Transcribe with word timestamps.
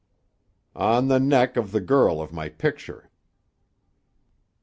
"On 0.75 1.09
the 1.09 1.19
neck 1.19 1.55
of 1.57 1.71
the 1.71 1.79
girl 1.79 2.21
of 2.23 2.33
my 2.33 2.49
picture." 2.49 3.11